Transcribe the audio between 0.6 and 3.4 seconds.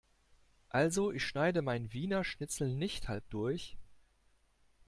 Also ich schneide mein Wiener Schnitzel nicht halb